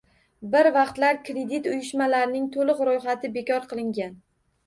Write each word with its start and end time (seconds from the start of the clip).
Bir 0.53 0.67
vaqtlar 0.77 1.17
kredit 1.27 1.67
uyushmalarining 1.73 2.47
to'liq 2.55 2.81
ro'yxati 2.91 3.31
bekor 3.37 3.67
qilingan 3.75 4.17